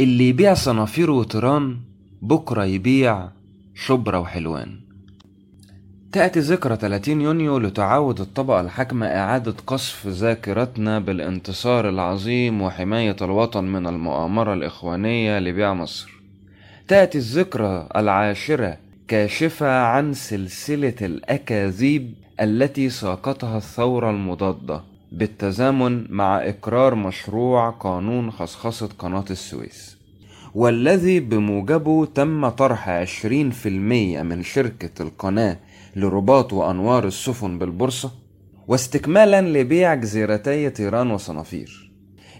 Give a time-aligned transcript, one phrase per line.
[0.00, 1.76] اللي يبيع صنافير وطيران
[2.22, 3.28] بكرة يبيع
[3.74, 4.80] شبرا وحلوان.
[6.12, 13.86] تأتي ذكرى 30 يونيو لتعاود الطبقة الحاكمة إعادة قصف ذاكرتنا بالانتصار العظيم وحماية الوطن من
[13.86, 16.10] المؤامرة الإخوانية لبيع مصر.
[16.88, 18.76] تأتي الذكرى العاشرة
[19.08, 24.95] كاشفة عن سلسلة الأكاذيب التي ساقطها الثورة المضادة.
[25.12, 29.96] بالتزامن مع إقرار مشروع قانون خصخصة قناة السويس.
[30.54, 35.56] والذي بموجبه تم طرح عشرين في المية من شركة القناة
[35.96, 38.10] لرباط وأنوار السفن بالبورصة
[38.68, 41.90] واستكمالا لبيع جزيرتي طيران وصنافير.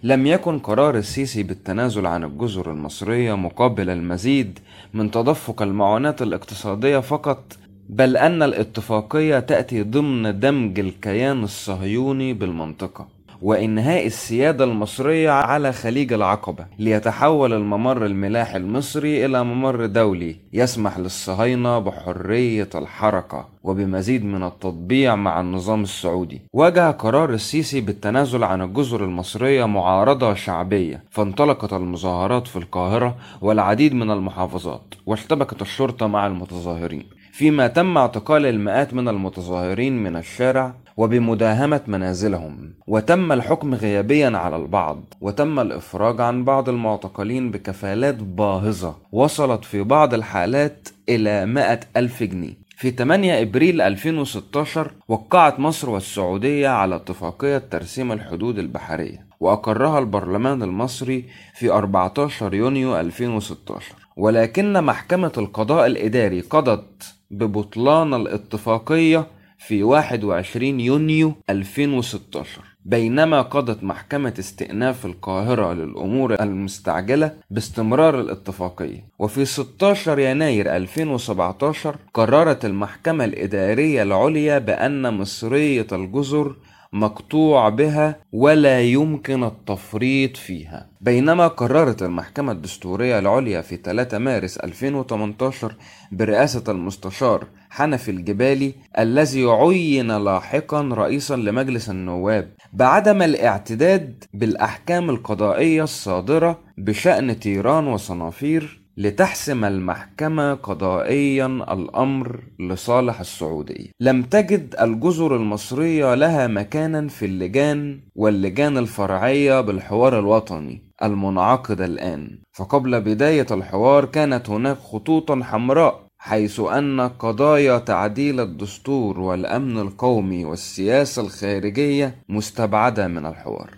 [0.02, 4.58] لم يكن قرار السيسي بالتنازل عن الجزر المصرية مقابل المزيد
[4.94, 14.06] من تدفق المعونات الاقتصادية فقط بل أن الاتفاقية تأتي ضمن دمج الكيان الصهيوني بالمنطقة وإنهاء
[14.06, 22.68] السيادة المصرية على خليج العقبة ليتحول الممر الملاحي المصري إلى ممر دولي يسمح للصهاينة بحرية
[22.74, 26.40] الحركة وبمزيد من التطبيع مع النظام السعودي.
[26.52, 34.10] واجه قرار السيسي بالتنازل عن الجزر المصرية معارضة شعبية فانطلقت المظاهرات في القاهرة والعديد من
[34.10, 37.04] المحافظات واشتبكت الشرطة مع المتظاهرين.
[37.36, 42.74] فيما تم اعتقال المئات من المتظاهرين من الشارع وبمداهمة منازلهم.
[42.86, 48.96] وتم الحكم غيابيا على البعض وتم الإفراج عن بعض المعتقلين بكفالات باهظة.
[49.12, 52.54] وصلت في بعض الحالات إلى 100 ألف جنيه.
[52.76, 59.26] في 8 إبريل 2016 وقعت مصر والسعودية على اتفاقية ترسيم الحدود البحرية.
[59.40, 69.26] وأقرها البرلمان المصري في 14 يونيو 2016 ولكن محكمة القضاء الإداري قضت ببطلان الاتفاقية
[69.58, 79.04] في 21 يونيو 2016 بينما قضت محكمة استئناف القاهرة للأمور المستعجلة باستمرار الاتفاقية.
[79.18, 86.54] وفي 16 يناير 2017 قررت المحكمة الإدارية العليا بأن مصرية الجزر
[87.00, 90.88] مقطوع بها ولا يمكن التفريط فيها.
[91.00, 95.74] بينما قررت المحكمة الدستورية العليا في 3 مارس 2018
[96.12, 106.58] برئاسة المستشار حنفي الجبالي الذي عين لاحقا رئيسا لمجلس النواب بعدم الاعتداد بالأحكام القضائية الصادرة
[106.78, 113.90] بشأن تيران وصنافير لتحسم المحكمة قضائيا الأمر لصالح السعودية.
[114.00, 122.38] لم تجد الجزر المصرية لها مكانا في اللجان واللجان الفرعية بالحوار الوطني المنعقد الآن.
[122.52, 131.22] فقبل بداية الحوار كانت هناك خطوطا حمراء حيث أن قضايا تعديل الدستور والأمن القومي والسياسة
[131.22, 133.70] الخارجية مستبعدة من الحوار.